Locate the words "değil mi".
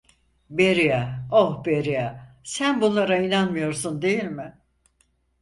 4.01-4.57